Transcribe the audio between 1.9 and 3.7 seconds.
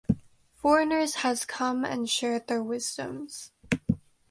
shared their wisdoms.